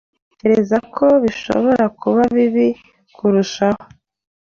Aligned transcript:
Ntekereza 0.39 0.77
ko 0.95 1.05
bishobora 1.23 1.85
kuba 1.99 2.21
bibi 2.35 2.67
kurushaho. 3.15 3.83